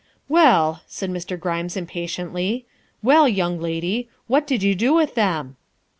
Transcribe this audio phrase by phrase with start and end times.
[0.27, 1.39] "Well," said Mr.
[1.39, 2.65] Grimes impatiently,"
[3.03, 5.57] well, young lady, what did you do with them?"